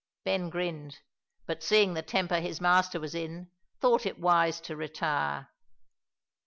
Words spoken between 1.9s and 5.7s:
the temper his master was in, thought it wise to retire.